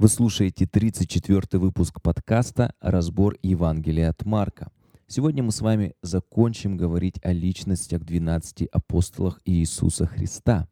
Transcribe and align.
Вы 0.00 0.08
слушаете 0.08 0.64
34 0.64 1.60
выпуск 1.60 2.00
подкаста 2.00 2.72
«Разбор 2.80 3.36
Евангелия 3.42 4.08
от 4.08 4.24
Марка». 4.24 4.70
Сегодня 5.06 5.42
мы 5.42 5.52
с 5.52 5.60
вами 5.60 5.92
закончим 6.00 6.78
говорить 6.78 7.16
о 7.22 7.34
личностях 7.34 8.02
12 8.06 8.62
апостолах 8.72 9.42
Иисуса 9.44 10.06
Христа. 10.06 10.66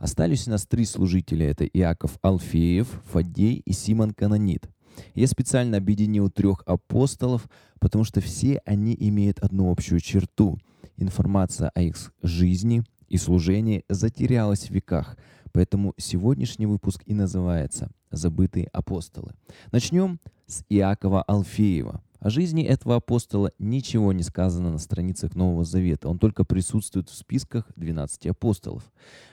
Остались 0.00 0.48
у 0.48 0.50
нас 0.50 0.66
три 0.66 0.86
служителя. 0.86 1.48
Это 1.48 1.66
Иаков 1.66 2.18
Алфеев, 2.20 2.88
Фадей 3.12 3.62
и 3.64 3.72
Симон 3.72 4.10
Канонит. 4.10 4.68
Я 5.14 5.28
специально 5.28 5.76
объединил 5.76 6.28
трех 6.28 6.64
апостолов, 6.66 7.48
потому 7.78 8.02
что 8.02 8.20
все 8.20 8.60
они 8.64 8.96
имеют 8.98 9.38
одну 9.38 9.70
общую 9.70 10.00
черту. 10.00 10.58
Информация 10.96 11.70
о 11.76 11.82
их 11.82 12.12
жизни 12.24 12.82
и 13.08 13.16
служении 13.16 13.84
затерялась 13.88 14.68
в 14.68 14.70
веках– 14.70 15.16
Поэтому 15.52 15.94
сегодняшний 15.96 16.66
выпуск 16.66 17.02
и 17.06 17.14
называется 17.14 17.90
«Забытые 18.10 18.68
апостолы». 18.72 19.32
Начнем 19.72 20.20
с 20.46 20.64
Иакова 20.68 21.22
Алфеева. 21.22 22.02
О 22.20 22.30
жизни 22.30 22.64
этого 22.64 22.96
апостола 22.96 23.52
ничего 23.58 24.12
не 24.12 24.24
сказано 24.24 24.72
на 24.72 24.78
страницах 24.78 25.36
Нового 25.36 25.64
Завета. 25.64 26.08
Он 26.08 26.18
только 26.18 26.44
присутствует 26.44 27.08
в 27.08 27.14
списках 27.14 27.64
12 27.76 28.26
апостолов. 28.26 28.82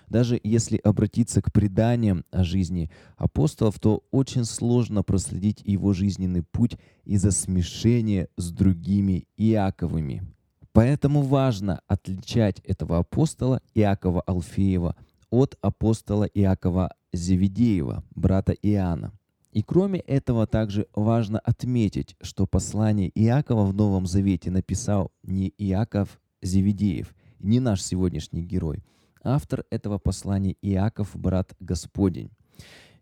Даже 0.08 0.40
если 0.44 0.78
обратиться 0.78 1.42
к 1.42 1.52
преданиям 1.52 2.26
о 2.30 2.44
жизни 2.44 2.92
апостолов, 3.18 3.80
то 3.80 4.04
очень 4.12 4.46
сложно 4.46 5.02
проследить 5.02 5.62
его 5.64 5.94
жизненный 5.94 6.44
путь 6.44 6.78
из-за 7.06 7.32
смешения 7.32 8.30
с 8.38 8.52
другими 8.52 9.28
Иаковыми. 9.36 10.35
Поэтому 10.76 11.22
важно 11.22 11.80
отличать 11.88 12.60
этого 12.60 12.98
апостола 12.98 13.62
Иакова 13.76 14.20
Алфеева 14.28 14.98
от 15.30 15.58
апостола 15.62 16.26
Иакова 16.26 16.94
Зеведеева, 17.14 18.04
брата 18.14 18.52
Иоанна. 18.52 19.14
И 19.54 19.64
кроме 19.64 20.00
этого 20.00 20.46
также 20.46 20.88
важно 20.94 21.40
отметить, 21.40 22.18
что 22.22 22.46
послание 22.46 23.10
Иакова 23.16 23.64
в 23.64 23.74
Новом 23.74 24.06
Завете 24.06 24.52
написал 24.52 25.14
не 25.24 25.54
Иаков 25.58 26.20
Зеведеев, 26.42 27.16
не 27.40 27.62
наш 27.62 27.82
сегодняшний 27.82 28.44
герой. 28.44 28.84
Автор 29.24 29.64
этого 29.70 29.98
послания 29.98 30.58
Иаков, 30.62 31.12
брат 31.16 31.56
Господень. 31.62 32.32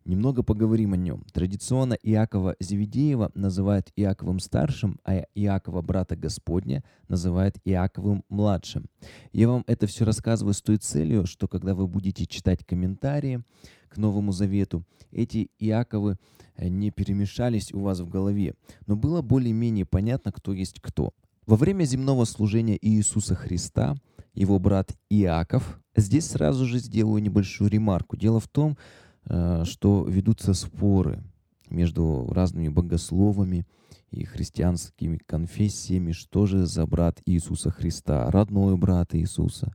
Немного 0.06 0.44
поговорим 0.44 0.94
о 0.94 0.98
нем. 0.98 1.24
Традиционно 1.32 1.94
Иакова 1.94 2.56
Зеведеева 2.60 3.32
называют 3.36 3.92
Иаковым 3.96 4.40
старшим, 4.40 5.00
а 5.06 5.24
Иакова 5.34 5.82
брата 5.82 6.18
Господня 6.18 6.84
называют 7.08 7.56
Иаковым 7.64 8.26
младшим. 8.28 8.86
Я 9.32 9.48
вам 9.48 9.64
это 9.66 9.88
все 9.88 10.04
рассказываю 10.04 10.54
с 10.54 10.62
той 10.62 10.78
целью, 10.78 11.26
что 11.26 11.48
когда 11.48 11.74
вы 11.74 11.88
будете 11.88 12.26
читать 12.26 12.66
комментарии 12.66 13.44
к 13.88 13.98
Новому 13.98 14.34
Завету, 14.34 14.84
эти 15.12 15.52
Иаковы 15.60 16.18
э, 16.58 16.68
не 16.68 16.92
перемешались 16.92 17.74
у 17.74 17.80
вас 17.80 18.02
в 18.02 18.10
голове, 18.10 18.56
но 18.88 18.98
было 18.98 19.22
более-менее 19.22 19.86
понятно, 19.86 20.34
кто 20.34 20.52
есть 20.52 20.82
кто. 20.82 21.14
Во 21.46 21.56
время 21.56 21.84
земного 21.86 22.26
служения 22.26 22.78
Иисуса 22.82 23.36
Христа 23.36 23.96
его 24.34 24.60
брат 24.60 24.92
Иаков, 25.10 25.80
здесь 25.96 26.28
сразу 26.28 26.66
же 26.66 26.80
сделаю 26.80 27.22
небольшую 27.22 27.70
ремарку. 27.70 28.18
Дело 28.18 28.40
в 28.40 28.48
том, 28.48 28.78
что 29.26 30.06
ведутся 30.08 30.54
споры 30.54 31.24
между 31.70 32.28
разными 32.32 32.70
богословами 32.70 33.66
и 34.12 34.26
христианскими 34.26 35.18
конфессиями, 35.26 36.12
что 36.12 36.46
же 36.46 36.66
за 36.66 36.86
брат 36.86 37.22
Иисуса 37.26 37.72
Христа, 37.72 38.30
родной 38.30 38.78
брат 38.78 39.16
Иисуса, 39.16 39.74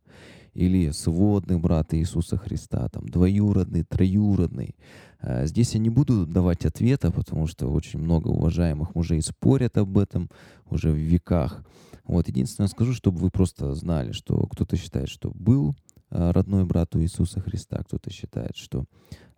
или 0.55 0.91
сводный 0.91 1.59
брат 1.59 1.95
Иисуса 1.95 2.37
Христа, 2.37 2.89
там, 2.89 3.09
двоюродный, 3.09 3.85
троюродный. 3.85 4.75
Э, 5.21 5.47
здесь 5.47 5.75
я 5.75 5.81
не 5.81 5.91
буду 5.91 6.27
давать 6.27 6.65
ответа, 6.65 7.11
потому 7.13 7.47
что 7.47 7.69
очень 7.69 8.01
много 8.01 8.29
уважаемых 8.29 8.95
мужей 8.95 9.23
спорят 9.23 9.77
об 9.79 9.99
этом 9.99 10.31
уже 10.69 10.91
в 10.91 10.97
веках. 10.97 11.65
Вот, 12.05 12.27
единственное 12.29 12.69
скажу, 12.69 12.93
чтобы 12.95 13.19
вы 13.19 13.31
просто 13.31 13.75
знали, 13.75 14.13
что 14.13 14.47
кто-то 14.47 14.77
считает, 14.77 15.09
что 15.09 15.31
был 15.31 15.71
э, 15.71 15.75
родной 16.11 16.65
брат 16.65 16.95
у 16.95 17.01
Иисуса 17.01 17.41
Христа, 17.41 17.83
кто-то 17.85 18.11
считает, 18.11 18.57
что 18.57 18.85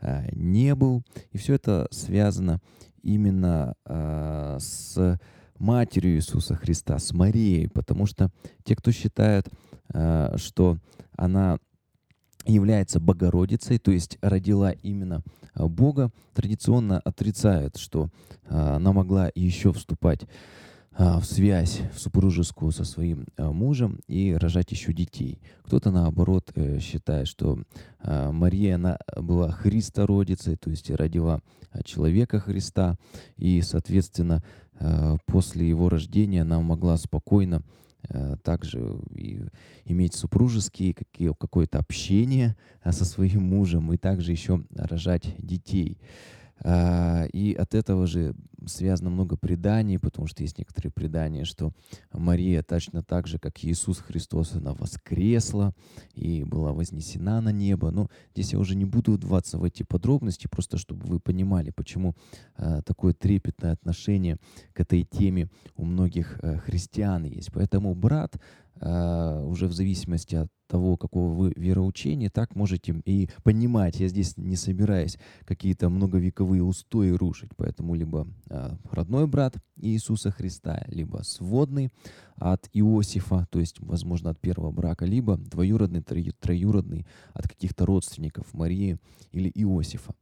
Э, 0.01 0.29
не 0.33 0.75
был. 0.75 1.03
И 1.33 1.39
все 1.39 1.55
это 1.55 1.87
связано 1.91 2.61
именно 3.03 3.75
э, 3.85 4.57
с 4.59 5.19
матерью 5.59 6.17
Иисуса 6.17 6.55
Христа, 6.55 6.99
с 6.99 7.13
Марией, 7.13 7.69
потому 7.69 8.07
что 8.07 8.31
те, 8.65 8.75
кто 8.77 8.93
считает, 8.93 9.49
э, 9.93 10.37
что 10.37 10.79
она 11.17 11.59
является 12.47 12.99
Богородицей, 12.99 13.79
то 13.79 13.91
есть 13.91 14.17
родила 14.23 14.71
именно 14.71 15.23
Бога, 15.55 16.11
традиционно 16.33 16.99
отрицают, 17.01 17.77
что 17.77 18.09
она 18.49 18.95
могла 18.95 19.31
еще 19.35 19.75
вступать 19.75 20.21
в 20.97 21.23
связь 21.25 21.81
в 21.95 22.01
супружескую 22.01 22.73
со 22.73 22.85
своим 22.85 23.27
а, 23.37 23.53
мужем 23.53 24.01
и 24.07 24.35
рожать 24.35 24.73
еще 24.73 24.93
детей. 24.93 25.41
Кто-то, 25.63 25.91
наоборот, 25.91 26.51
э, 26.55 26.79
считает, 26.81 27.29
что 27.29 27.63
а, 28.01 28.33
Мария 28.33 28.75
она 28.75 28.99
была 29.17 29.51
Христородицей, 29.51 30.57
то 30.57 30.71
есть 30.71 30.91
родила 30.91 31.41
человека 31.85 32.41
Христа, 32.41 32.97
и, 33.37 33.63
соответственно, 33.63 34.43
после 35.27 35.69
его 35.69 35.89
рождения 35.89 36.43
она 36.43 36.61
могла 36.61 36.97
спокойно 36.97 37.63
также 38.43 38.99
и 39.15 39.45
иметь 39.85 40.15
супружеские 40.15 40.95
какие, 40.95 41.33
какое-то 41.39 41.79
общение 41.79 42.57
со 42.83 43.05
своим 43.05 43.43
мужем 43.43 43.93
и 43.93 43.99
также 43.99 44.33
еще 44.33 44.65
рожать 44.75 45.35
детей. 45.39 45.99
А, 46.63 47.25
и 47.33 47.55
от 47.55 47.75
этого 47.75 48.07
же 48.07 48.35
связано 48.67 49.11
много 49.11 49.37
преданий, 49.37 49.99
потому 49.99 50.27
что 50.27 50.43
есть 50.43 50.59
некоторые 50.59 50.93
предания, 50.93 51.45
что 51.45 51.73
Мария 52.13 52.63
точно 52.63 53.03
так 53.03 53.27
же, 53.27 53.39
как 53.39 53.65
Иисус 53.65 53.99
Христос, 53.99 54.55
она 54.55 54.75
воскресла 54.75 55.75
и 56.15 56.45
была 56.45 56.73
вознесена 56.73 57.41
на 57.41 57.51
небо. 57.51 57.91
Но 57.91 58.09
здесь 58.35 58.53
я 58.53 58.59
уже 58.59 58.77
не 58.77 58.85
буду 58.85 59.13
вдаваться 59.13 59.59
в 59.59 59.65
эти 59.65 59.83
подробности, 59.83 60.49
просто 60.49 60.77
чтобы 60.77 61.07
вы 61.07 61.21
понимали, 61.21 61.71
почему 61.71 62.15
а, 62.57 62.83
такое 62.83 63.15
трепетное 63.15 63.73
отношение 63.73 64.37
к 64.75 64.81
этой 64.81 65.05
теме 65.05 65.49
у 65.77 65.85
многих 65.85 66.39
а, 66.43 66.59
христиан 66.59 67.25
есть. 67.25 67.51
Поэтому 67.53 67.95
брат 67.95 68.37
уже 68.83 69.67
в 69.67 69.75
зависимости 69.75 70.37
от 70.37 70.49
того, 70.71 70.97
какого 70.97 71.35
вы 71.35 71.53
вероучения, 71.57 72.31
так 72.31 72.55
можете 72.55 73.03
и 73.05 73.29
понимать. 73.43 73.99
Я 73.99 74.09
здесь 74.09 74.37
не 74.37 74.57
собираюсь 74.57 75.19
какие-то 75.45 75.89
многовековые 75.91 76.63
устои 76.63 77.11
рушить, 77.11 77.51
поэтому 77.57 77.95
либо 77.95 78.29
э, 78.49 78.71
родной 78.91 79.27
брат 79.27 79.57
Иисуса 79.77 80.31
Христа, 80.31 80.85
либо 80.89 81.23
сводный 81.25 81.91
от 82.37 82.69
Иосифа, 82.73 83.47
то 83.51 83.59
есть, 83.59 83.81
возможно, 83.81 84.31
от 84.31 84.41
первого 84.41 84.71
брака, 84.71 85.05
либо 85.05 85.37
двоюродный, 85.37 86.03
троюродный 86.03 87.07
от 87.35 87.49
каких-то 87.49 87.85
родственников 87.85 88.55
Марии 88.55 88.99
или 89.33 89.51
Иосифа. 89.55 90.15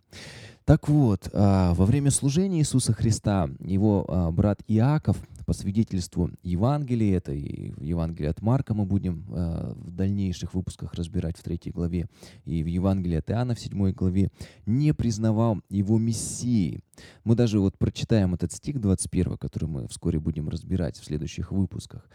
Так 0.69 0.87
вот, 0.87 1.31
э, 1.33 1.73
во 1.73 1.87
время 1.87 2.11
служения 2.11 2.59
Иисуса 2.59 2.93
Христа 2.93 3.49
его 3.61 4.05
э, 4.07 4.31
брат 4.33 4.61
Иаков 4.69 5.17
по 5.47 5.55
свидетельству 5.55 6.31
Евангелия, 6.43 7.17
это 7.17 7.33
и 7.33 7.73
Евангелие 7.83 8.29
от 8.29 8.43
Марка 8.43 8.75
мы 8.75 8.85
будем 8.85 9.25
э, 9.31 9.73
в 9.75 9.91
дальнейших 9.93 10.53
выпусках 10.53 10.93
разбирать 10.93 11.39
в 11.39 11.43
третьей 11.43 11.73
главе, 11.73 12.07
и 12.45 12.63
в 12.63 12.67
Евангелии 12.67 13.17
от 13.17 13.31
Иоанна 13.31 13.55
в 13.55 13.61
седьмой 13.61 13.95
главе, 13.95 14.31
не 14.67 14.93
признавал 14.93 15.63
его 15.71 15.97
Мессией. 15.97 16.81
Мы 17.25 17.35
даже 17.35 17.61
вот 17.61 17.79
прочитаем 17.79 18.35
этот 18.35 18.53
стих 18.53 18.79
21, 18.79 19.39
который 19.39 19.71
мы 19.71 19.89
вскоре 19.89 20.21
будем 20.21 20.51
разбирать 20.51 20.99
в 20.99 21.05
следующих 21.07 21.51
выпусках. 21.51 22.07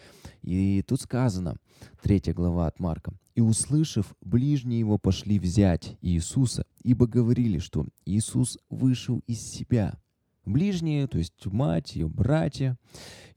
И 0.43 0.83
тут 0.87 1.01
сказано, 1.01 1.55
третья 2.03 2.35
глава 2.35 2.67
от 2.67 2.79
Марка, 2.79 3.13
«И 3.35 3.41
услышав, 3.41 4.15
ближние 4.21 4.79
его 4.79 4.97
пошли 4.97 5.39
взять 5.39 5.97
Иисуса, 6.01 6.65
ибо 6.83 7.07
говорили, 7.07 7.59
что 7.59 7.87
Иисус 8.05 8.57
вышел 8.69 9.21
из 9.27 9.41
себя» 9.41 9.99
ближние, 10.45 11.07
то 11.07 11.17
есть 11.17 11.45
мать, 11.45 11.95
ее 11.95 12.07
братья. 12.07 12.77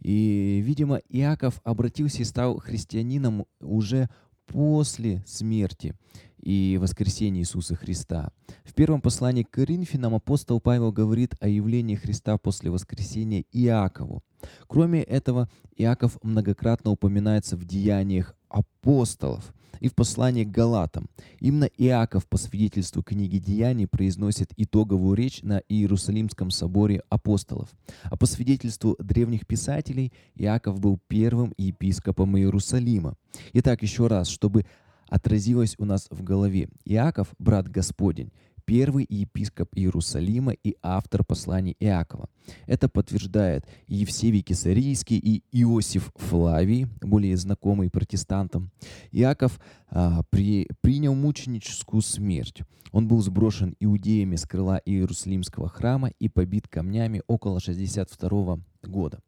И, 0.00 0.60
видимо, 0.64 0.96
Иаков 1.08 1.60
обратился 1.64 2.22
и 2.22 2.24
стал 2.24 2.58
христианином 2.58 3.46
уже 3.60 4.08
после 4.46 5.24
смерти 5.26 5.94
и 6.42 6.78
воскресения 6.80 7.40
Иисуса 7.40 7.74
Христа. 7.74 8.30
В 8.64 8.74
первом 8.74 9.00
послании 9.00 9.42
к 9.42 9.50
Коринфянам 9.50 10.14
апостол 10.14 10.60
Павел 10.60 10.92
говорит 10.92 11.34
о 11.40 11.48
явлении 11.48 11.94
Христа 11.94 12.38
после 12.38 12.70
воскресения 12.70 13.44
Иакову. 13.52 14.22
Кроме 14.66 15.02
этого, 15.02 15.48
Иаков 15.76 16.18
многократно 16.22 16.90
упоминается 16.90 17.56
в 17.56 17.64
деяниях 17.64 18.34
апостолов 18.48 19.52
и 19.80 19.88
в 19.88 19.94
послании 19.94 20.44
к 20.44 20.50
Галатам. 20.50 21.08
Именно 21.40 21.68
Иаков 21.76 22.26
по 22.26 22.38
свидетельству 22.38 23.02
книги 23.02 23.38
Деяний 23.38 23.86
произносит 23.86 24.52
итоговую 24.56 25.14
речь 25.14 25.42
на 25.42 25.62
Иерусалимском 25.68 26.50
соборе 26.50 27.02
апостолов. 27.10 27.68
А 28.04 28.16
по 28.16 28.26
свидетельству 28.26 28.96
древних 28.98 29.46
писателей 29.46 30.12
Иаков 30.34 30.80
был 30.80 30.98
первым 31.08 31.52
епископом 31.58 32.36
Иерусалима. 32.36 33.16
Итак, 33.52 33.82
еще 33.82 34.06
раз, 34.06 34.28
чтобы 34.28 34.64
отразилось 35.08 35.74
у 35.78 35.84
нас 35.84 36.08
в 36.10 36.22
голове. 36.22 36.68
Иаков, 36.84 37.28
брат 37.38 37.68
Господень, 37.68 38.32
первый 38.66 39.06
епископ 39.08 39.70
Иерусалима 39.74 40.52
и 40.52 40.76
автор 40.82 41.24
посланий 41.24 41.76
Иакова. 41.80 42.28
Это 42.66 42.88
подтверждает 42.88 43.64
Евсевий 43.86 44.42
Кесарийский, 44.42 45.18
и 45.18 45.42
Иосиф 45.52 46.10
Флавий, 46.16 46.86
более 47.00 47.36
знакомый 47.36 47.90
протестантам. 47.90 48.70
Иаков 49.12 49.58
а, 49.88 50.22
при, 50.30 50.68
принял 50.80 51.14
мученическую 51.14 52.02
смерть. 52.02 52.62
Он 52.92 53.08
был 53.08 53.20
сброшен 53.22 53.74
иудеями 53.80 54.36
с 54.36 54.44
крыла 54.44 54.80
Иерусалимского 54.84 55.68
храма 55.68 56.10
и 56.18 56.28
побит 56.28 56.68
камнями 56.68 57.22
около 57.26 57.60
62 57.60 58.58
года. 58.82 59.20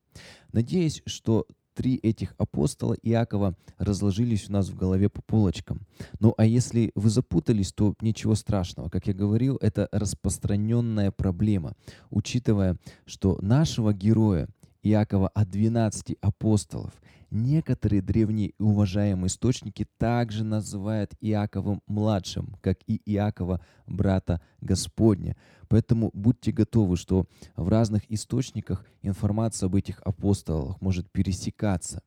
Надеюсь, 0.52 1.02
что 1.06 1.46
три 1.78 1.94
этих 1.94 2.34
апостола 2.38 2.94
Иакова 3.04 3.54
разложились 3.78 4.48
у 4.48 4.52
нас 4.52 4.68
в 4.68 4.76
голове 4.76 5.08
по 5.08 5.22
полочкам. 5.22 5.86
Ну 6.18 6.34
а 6.36 6.44
если 6.44 6.90
вы 6.96 7.08
запутались, 7.08 7.72
то 7.72 7.94
ничего 8.00 8.34
страшного. 8.34 8.88
Как 8.88 9.06
я 9.06 9.14
говорил, 9.14 9.58
это 9.60 9.88
распространенная 9.92 11.12
проблема, 11.12 11.74
учитывая, 12.10 12.78
что 13.06 13.38
нашего 13.42 13.94
героя 13.94 14.48
Иакова 14.82 15.28
от 15.28 15.50
12 15.50 16.16
апостолов 16.20 16.92
некоторые 17.30 18.02
древние 18.02 18.48
и 18.50 18.62
уважаемые 18.62 19.26
источники 19.26 19.86
также 19.98 20.44
называют 20.44 21.12
Иаковым 21.20 21.82
младшим, 21.86 22.56
как 22.60 22.78
и 22.86 23.00
Иакова 23.04 23.60
брата 23.86 24.40
Господня. 24.60 25.36
Поэтому 25.68 26.10
будьте 26.14 26.52
готовы, 26.52 26.96
что 26.96 27.26
в 27.56 27.68
разных 27.68 28.10
источниках 28.10 28.84
информация 29.02 29.66
об 29.66 29.74
этих 29.74 30.00
апостолах 30.04 30.80
может 30.80 31.10
пересекаться. 31.10 32.02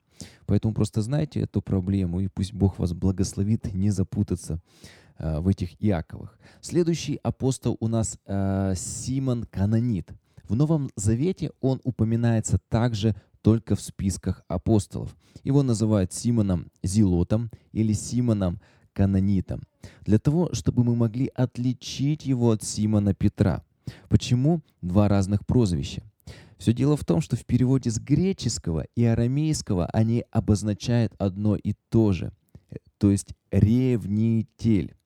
Поэтому 0.45 0.74
просто 0.74 1.01
знайте 1.01 1.41
эту 1.41 1.62
проблему, 1.62 2.19
и 2.19 2.27
пусть 2.27 2.53
Бог 2.53 2.79
вас 2.79 2.94
благословит 2.94 3.74
не 3.74 3.89
запутаться 3.89 4.62
э, 5.17 5.39
в 5.39 5.47
этих 5.47 5.71
Иаковых. 5.83 6.38
Следующий 6.62 7.19
апостол 7.24 7.77
у 7.79 7.88
нас 7.88 8.19
э, 8.25 8.74
Симон 8.75 9.45
Канонит. 9.45 10.12
В 10.51 10.56
Новом 10.57 10.89
Завете 10.98 11.51
он 11.62 11.80
упоминается 11.86 12.59
также 12.68 13.15
только 13.42 13.77
в 13.77 13.81
списках 13.81 14.44
апостолов. 14.50 15.15
Его 15.45 15.63
называют 15.63 16.12
Симоном 16.12 16.69
Зилотом 16.83 17.50
или 17.71 17.94
Симоном 17.94 18.59
Канонитом, 18.92 19.63
для 20.01 20.19
того, 20.19 20.50
чтобы 20.51 20.83
мы 20.83 20.94
могли 20.98 21.31
отличить 21.36 22.25
его 22.25 22.51
от 22.51 22.63
Симона 22.63 23.13
Петра. 23.13 23.63
Почему 24.09 24.59
два 24.81 25.07
разных 25.07 25.45
прозвища? 25.45 26.03
Все 26.57 26.74
дело 26.74 26.98
в 26.98 27.06
том, 27.06 27.21
что 27.21 27.38
в 27.38 27.45
переводе 27.45 27.89
с 27.89 27.98
греческого 27.98 28.88
и 28.94 29.06
арамейского 29.06 29.86
они 29.86 30.25
обозначают 30.31 31.13
одно 31.18 31.56
и 31.56 31.75
то 31.88 32.12
же, 32.12 32.33
то 32.98 33.09
есть 33.09 33.36
ревнитель. 33.51 34.98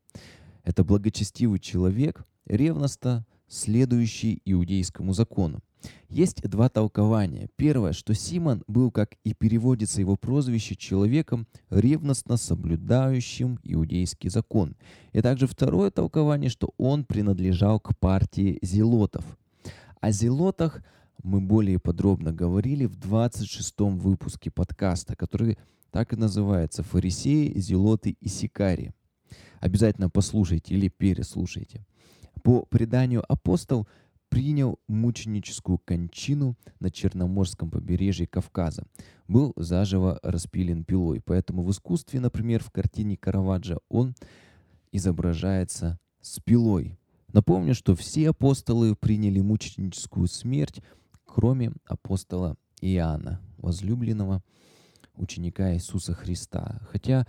Это 0.63 0.83
благочестивый 0.83 1.59
человек, 1.59 2.25
ревностно 2.47 3.27
следующий 3.47 4.42
иудейскому 4.45 5.13
закону. 5.13 5.62
Есть 6.09 6.42
два 6.42 6.69
толкования. 6.69 7.50
Первое, 7.56 7.94
что 7.94 8.13
Симон 8.13 8.63
был, 8.68 8.92
как 8.92 9.15
и 9.24 9.33
переводится 9.33 10.01
его 10.01 10.15
прозвище, 10.15 10.75
человеком, 10.75 11.47
ревностно 11.69 12.38
соблюдающим 12.38 13.59
иудейский 13.63 14.30
закон. 14.30 14.75
И 15.13 15.21
также 15.21 15.47
второе 15.47 15.92
толкование, 15.92 16.50
что 16.50 16.74
он 16.77 17.06
принадлежал 17.06 17.80
к 17.80 17.97
партии 17.97 18.59
зелотов. 18.62 19.25
О 20.00 20.12
зелотах 20.12 20.81
мы 21.24 21.42
более 21.42 21.80
подробно 21.80 22.31
говорили 22.31 22.86
в 22.86 22.97
26-м 22.97 23.97
выпуске 23.97 24.51
подкаста, 24.51 25.15
который 25.15 25.57
так 25.92 26.13
и 26.13 26.15
называется 26.15 26.83
«Фарисеи, 26.83 27.57
зелоты 27.57 28.15
и 28.19 28.27
сикари». 28.27 28.92
Обязательно 29.59 30.09
послушайте 30.09 30.75
или 30.75 30.89
переслушайте. 30.89 31.86
По 32.45 32.62
преданию 32.62 33.24
апостол– 33.27 33.88
принял 34.36 34.80
мученическую 34.89 35.77
кончину 35.77 36.57
на 36.81 36.92
Черноморском 36.92 37.71
побережье 37.71 38.27
Кавказа. 38.27 38.83
Был 39.30 39.53
заживо 39.56 40.19
распилен 40.24 40.83
пилой. 40.83 41.21
Поэтому 41.21 41.63
в 41.63 41.71
искусстве, 41.71 42.19
например, 42.19 42.62
в 42.62 42.69
картине 42.69 43.15
Караваджо 43.15 43.77
он 43.88 44.13
изображается 44.92 45.97
с 46.19 46.42
пилой. 46.42 47.00
Напомню, 47.31 47.74
что 47.74 47.95
все 47.95 48.31
апостолы 48.31 48.94
приняли 48.94 49.39
мученическую 49.39 50.27
смерть, 50.27 50.81
кроме 51.24 51.71
апостола 51.86 52.57
Иоанна, 52.81 53.39
возлюбленного 53.57 54.44
ученика 55.15 55.74
Иисуса 55.74 56.13
Христа. 56.13 56.81
Хотя 56.92 57.25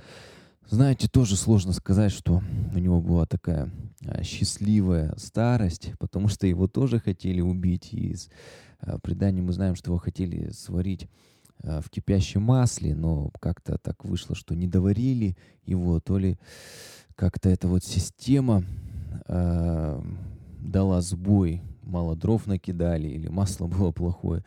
знаете, 0.68 1.06
тоже 1.06 1.36
сложно 1.36 1.72
сказать, 1.72 2.10
что 2.10 2.42
у 2.74 2.78
него 2.78 3.00
была 3.00 3.24
такая 3.24 3.70
а, 4.04 4.24
счастливая 4.24 5.14
старость, 5.16 5.92
потому 5.98 6.26
что 6.28 6.46
его 6.46 6.66
тоже 6.66 6.98
хотели 6.98 7.40
убить. 7.40 7.92
И 7.92 8.08
из 8.08 8.28
а, 8.80 8.98
предания 8.98 9.42
мы 9.42 9.52
знаем, 9.52 9.76
что 9.76 9.90
его 9.90 9.98
хотели 9.98 10.50
сварить 10.50 11.08
а, 11.62 11.80
в 11.80 11.88
кипящем 11.88 12.42
масле, 12.42 12.96
но 12.96 13.30
как-то 13.40 13.78
так 13.78 14.04
вышло, 14.04 14.34
что 14.34 14.56
не 14.56 14.66
доварили 14.66 15.36
его, 15.64 16.00
то 16.00 16.18
ли 16.18 16.36
как-то 17.14 17.48
эта 17.48 17.68
вот 17.68 17.84
система 17.84 18.64
дала 19.28 21.00
сбой, 21.00 21.62
мало 21.82 22.16
дров 22.16 22.46
накидали 22.46 23.08
или 23.08 23.28
масло 23.28 23.66
было 23.68 23.92
плохое. 23.92 24.44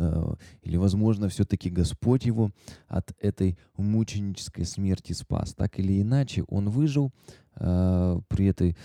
Э, 0.00 0.34
или, 0.62 0.76
возможно, 0.76 1.28
все-таки 1.28 1.68
Господь 1.68 2.24
его 2.24 2.50
от 2.88 3.12
этой 3.20 3.58
мученической 3.76 4.64
смерти 4.64 5.12
спас. 5.12 5.52
Так 5.54 5.78
или 5.78 6.00
иначе, 6.00 6.42
он 6.48 6.70
выжил 6.70 7.12
э, 7.56 8.20
при 8.28 8.46
этой 8.46 8.76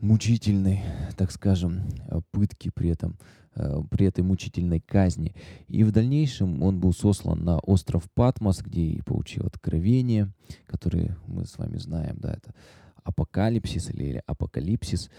мучительной, 0.00 0.82
так 1.16 1.30
скажем, 1.30 1.82
пытке, 2.30 2.70
при 2.70 2.90
этом 2.90 3.16
э, 3.54 3.82
при 3.90 4.06
этой 4.06 4.22
мучительной 4.22 4.80
казни. 4.80 5.34
И 5.68 5.82
в 5.82 5.92
дальнейшем 5.92 6.62
он 6.62 6.78
был 6.78 6.92
сослан 6.92 7.42
на 7.42 7.58
остров 7.60 8.04
Патмос, 8.14 8.60
где 8.60 8.82
и 8.82 9.00
получил 9.00 9.46
откровение, 9.46 10.30
которое 10.66 11.16
мы 11.26 11.46
с 11.46 11.56
вами 11.56 11.78
знаем, 11.78 12.18
да, 12.20 12.34
это 12.34 12.54
апокалипсис 13.04 13.90
или 13.90 14.22
апокалипсис. 14.26 15.10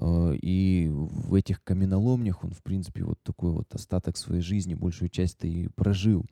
Э, 0.00 0.34
и 0.40 0.88
в 0.90 1.34
этих 1.34 1.62
каменоломнях 1.62 2.44
он, 2.44 2.52
в 2.52 2.62
принципе, 2.62 3.04
вот 3.04 3.22
такой 3.22 3.52
вот 3.52 3.74
остаток 3.74 4.16
своей 4.16 4.42
жизни, 4.42 4.74
большую 4.74 5.08
часть 5.08 5.44
и 5.44 5.68
прожил. 5.74 6.24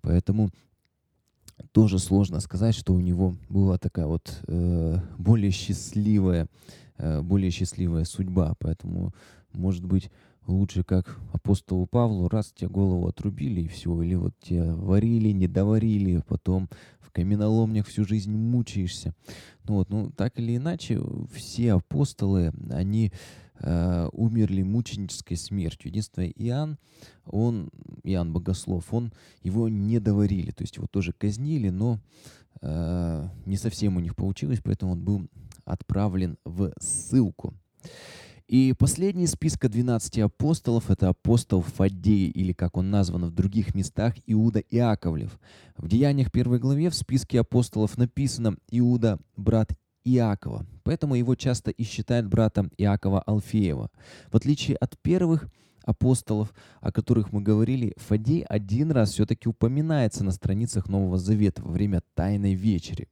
Поэтому 0.00 0.50
тоже 1.72 1.98
сложно 1.98 2.40
сказать, 2.40 2.74
что 2.74 2.92
у 2.92 3.00
него 3.00 3.36
была 3.48 3.78
такая 3.78 4.06
вот 4.06 4.40
э, 4.46 4.98
более 5.18 5.50
счастливая, 5.50 6.48
э, 6.98 7.20
более 7.20 7.50
счастливая 7.50 8.04
судьба. 8.04 8.54
Поэтому, 8.58 9.14
может 9.52 9.84
быть, 9.84 10.10
лучше 10.46 10.84
как 10.84 11.18
апостолу 11.32 11.86
Павлу, 11.86 12.28
раз 12.28 12.52
тебе 12.52 12.68
голову 12.68 13.06
отрубили 13.06 13.62
и 13.62 13.68
все, 13.68 14.02
или 14.02 14.14
вот 14.14 14.34
тебя 14.40 14.74
варили, 14.74 15.30
не 15.30 15.48
доварили, 15.48 16.22
потом 16.26 16.68
в 17.00 17.10
каменоломнях 17.10 17.86
всю 17.86 18.04
жизнь 18.04 18.32
мучаешься. 18.32 19.14
Ну 19.64 19.74
вот, 19.74 19.90
ну 19.90 20.10
так 20.10 20.38
или 20.38 20.56
иначе, 20.56 21.00
все 21.32 21.72
апостолы, 21.72 22.52
они 22.70 23.12
э, 23.60 24.08
умерли 24.12 24.62
мученической 24.62 25.36
смертью. 25.36 25.90
Единственное, 25.90 26.28
Иоанн, 26.28 26.78
он, 27.26 27.70
Иоанн 28.02 28.32
Богослов, 28.32 28.92
он, 28.92 29.12
его 29.42 29.68
не 29.68 30.00
доварили, 30.00 30.50
то 30.50 30.62
есть 30.62 30.76
его 30.76 30.86
тоже 30.86 31.12
казнили, 31.12 31.70
но 31.70 32.00
э, 32.60 33.28
не 33.46 33.56
совсем 33.56 33.96
у 33.96 34.00
них 34.00 34.16
получилось, 34.16 34.60
поэтому 34.62 34.92
он 34.92 35.04
был 35.04 35.28
отправлен 35.64 36.36
в 36.44 36.72
ссылку. 36.78 37.54
И 38.46 38.74
последний 38.78 39.24
из 39.24 39.30
списка 39.30 39.70
12 39.70 40.18
апостолов– 40.18 40.84
это 40.90 41.08
апостол 41.08 41.62
Фаддей, 41.62 42.28
или 42.28 42.52
как 42.52 42.76
он 42.76 42.90
назван 42.90 43.24
в 43.24 43.34
других 43.34 43.74
местах, 43.74 44.14
Иуда 44.26 44.60
Иаковлев. 44.60 45.40
В 45.78 45.88
Деяниях 45.88 46.30
первой 46.30 46.58
главе 46.58 46.90
в 46.90 46.94
списке 46.94 47.40
апостолов 47.40 47.96
написано 47.96 48.56
«Иуда– 48.70 49.18
брат 49.36 49.72
Иакова», 50.04 50.66
поэтому 50.82 51.14
его 51.14 51.34
часто 51.34 51.70
и 51.70 51.84
считают 51.84 52.26
братом 52.26 52.70
Иакова 52.76 53.22
Алфеева. 53.22 53.90
В 54.30 54.36
отличие 54.36 54.76
от 54.76 54.98
первых 54.98 55.48
апостолов, 55.82 56.52
о 56.82 56.92
которых 56.92 57.32
мы 57.32 57.40
говорили, 57.40 57.94
Фадей 57.96 58.42
один 58.42 58.90
раз 58.92 59.12
все-таки 59.12 59.48
упоминается 59.48 60.22
на 60.22 60.32
страницах 60.32 60.90
Нового 60.90 61.16
Завета 61.16 61.62
во 61.62 61.72
время 61.72 62.02
Тайной 62.14 62.52
Вечери. 62.52 63.08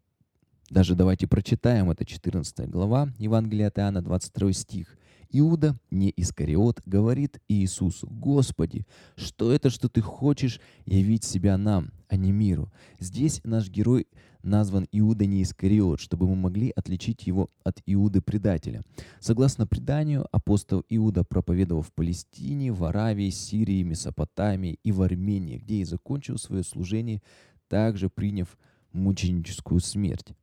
Даже 0.69 0.95
давайте 0.95 1.27
прочитаем, 1.27 1.91
это 1.91 2.05
14 2.05 2.69
глава 2.69 3.09
Евангелия 3.19 3.69
от 3.69 3.79
Иоанна, 3.79 4.03
22 4.03 4.53
стих. 4.53 4.99
Иуда, 5.33 5.77
не 5.91 6.13
Искариот, 6.17 6.83
говорит 6.85 7.41
Иисусу, 7.49 8.07
«Господи, 8.09 8.87
что 9.17 9.51
это, 9.51 9.71
что 9.71 9.89
Ты 9.89 10.01
хочешь 10.01 10.61
явить 10.85 11.25
себя 11.25 11.57
нам, 11.57 11.91
а 12.09 12.17
не 12.17 12.33
миру?» 12.33 12.71
Здесь 12.99 13.41
наш 13.45 13.69
герой 13.69 14.07
назван 14.43 14.87
Иуда 14.93 15.27
не 15.27 15.43
Искариот, 15.43 16.01
чтобы 16.01 16.29
мы 16.29 16.37
могли 16.37 16.73
отличить 16.75 17.27
его 17.27 17.51
от 17.65 17.81
Иуды-предателя. 17.87 18.83
Согласно 19.21 19.67
преданию, 19.67 20.27
апостол 20.33 20.85
Иуда 20.89 21.25
проповедовал 21.25 21.83
в 21.83 21.93
Палестине, 21.93 22.73
в 22.73 22.85
Аравии, 22.85 23.31
Сирии, 23.31 23.83
Месопотамии 23.83 24.79
и 24.83 24.93
в 24.93 25.03
Армении, 25.03 25.59
где 25.59 25.77
и 25.77 25.85
закончил 25.85 26.39
свое 26.39 26.63
служение, 26.63 27.23
также 27.69 28.11
приняв 28.11 28.59
мученическую 28.93 29.81
смерть. 29.81 30.35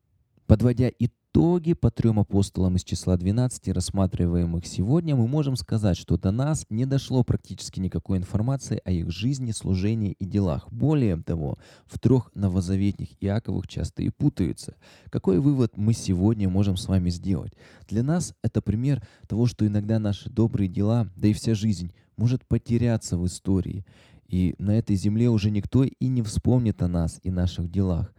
Подводя 0.47 0.89
итог, 0.97 1.18
итоге 1.39 1.73
по 1.73 1.89
трем 1.89 2.19
апостолам 2.19 2.75
из 2.75 2.83
числа 2.83 3.15
12, 3.15 3.69
рассматриваемых 3.69 4.65
сегодня, 4.65 5.15
мы 5.15 5.25
можем 5.25 5.55
сказать, 5.55 5.95
что 5.95 6.17
до 6.17 6.31
нас 6.31 6.65
не 6.69 6.85
дошло 6.85 7.23
практически 7.23 7.79
никакой 7.79 8.17
информации 8.17 8.81
о 8.83 8.91
их 8.91 9.09
жизни, 9.09 9.51
служении 9.51 10.11
и 10.11 10.25
делах. 10.25 10.67
Более 10.69 11.15
того, 11.15 11.57
в 11.85 11.97
трех 11.97 12.29
новозаветних 12.35 13.11
Иаковых 13.21 13.69
часто 13.69 14.01
и 14.01 14.09
путаются. 14.09 14.75
Какой 15.09 15.39
вывод 15.39 15.77
мы 15.77 15.93
сегодня 15.93 16.49
можем 16.49 16.75
с 16.75 16.89
вами 16.89 17.09
сделать? 17.09 17.53
Для 17.87 18.03
нас 18.03 18.33
это 18.43 18.61
пример 18.61 19.01
того, 19.29 19.45
что 19.45 19.65
иногда 19.65 19.97
наши 19.97 20.29
добрые 20.29 20.67
дела, 20.67 21.07
да 21.15 21.29
и 21.29 21.33
вся 21.33 21.55
жизнь, 21.55 21.93
может 22.17 22.45
потеряться 22.45 23.17
в 23.17 23.25
истории. 23.25 23.85
И 24.27 24.55
на 24.59 24.77
этой 24.77 24.97
земле 24.97 25.29
уже 25.29 25.51
никто 25.51 25.85
и 25.85 26.07
не 26.07 26.21
вспомнит 26.21 26.81
о 26.81 26.89
нас 26.89 27.21
и 27.23 27.31
наших 27.31 27.71
делах 27.71 28.13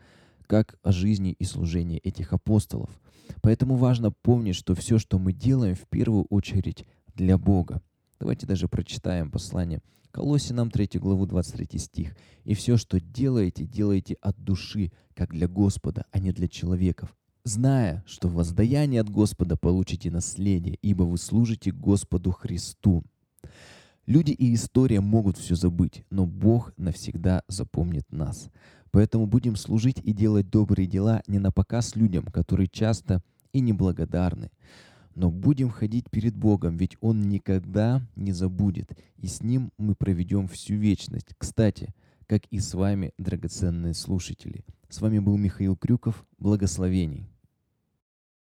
как 0.50 0.74
о 0.82 0.90
жизни 0.90 1.30
и 1.30 1.44
служении 1.44 1.98
этих 1.98 2.32
апостолов. 2.32 2.90
Поэтому 3.40 3.76
важно 3.76 4.10
помнить, 4.10 4.56
что 4.56 4.74
все, 4.74 4.98
что 4.98 5.20
мы 5.20 5.32
делаем, 5.32 5.76
в 5.76 5.86
первую 5.88 6.24
очередь 6.24 6.84
для 7.14 7.38
Бога. 7.38 7.80
Давайте 8.18 8.48
даже 8.48 8.66
прочитаем 8.66 9.30
послание 9.30 9.80
Колосинам 10.10 10.72
3 10.72 10.98
главу 10.98 11.26
23 11.26 11.78
стих. 11.78 12.16
«И 12.42 12.54
все, 12.54 12.76
что 12.76 12.98
делаете, 13.00 13.64
делайте 13.64 14.14
от 14.14 14.42
души, 14.42 14.90
как 15.14 15.30
для 15.30 15.46
Господа, 15.46 16.04
а 16.10 16.18
не 16.18 16.32
для 16.32 16.48
человеков, 16.48 17.16
зная, 17.44 18.02
что 18.04 18.26
в 18.26 18.34
воздаянии 18.34 18.98
от 18.98 19.08
Господа 19.08 19.56
получите 19.56 20.10
наследие, 20.10 20.76
ибо 20.82 21.04
вы 21.04 21.16
служите 21.18 21.70
Господу 21.70 22.32
Христу». 22.32 23.04
Люди 24.10 24.32
и 24.32 24.52
история 24.54 25.00
могут 25.00 25.38
все 25.38 25.54
забыть, 25.54 26.02
но 26.10 26.26
Бог 26.26 26.72
навсегда 26.76 27.44
запомнит 27.46 28.10
нас. 28.10 28.50
Поэтому 28.90 29.28
будем 29.28 29.54
служить 29.54 30.00
и 30.02 30.12
делать 30.12 30.50
добрые 30.50 30.88
дела 30.88 31.22
не 31.28 31.38
на 31.38 31.52
показ 31.52 31.94
людям, 31.94 32.24
которые 32.24 32.66
часто 32.66 33.22
и 33.52 33.60
неблагодарны, 33.60 34.50
но 35.14 35.30
будем 35.30 35.70
ходить 35.70 36.10
перед 36.10 36.34
Богом, 36.36 36.76
ведь 36.76 36.96
Он 37.00 37.28
никогда 37.28 38.02
не 38.16 38.32
забудет, 38.32 38.98
и 39.16 39.28
с 39.28 39.44
Ним 39.44 39.70
мы 39.78 39.94
проведем 39.94 40.48
всю 40.48 40.74
вечность. 40.74 41.28
Кстати, 41.38 41.94
как 42.26 42.46
и 42.46 42.58
с 42.58 42.74
вами, 42.74 43.12
драгоценные 43.16 43.94
слушатели. 43.94 44.64
С 44.88 45.00
вами 45.00 45.20
был 45.20 45.36
Михаил 45.36 45.76
Крюков. 45.76 46.26
Благословений. 46.40 47.28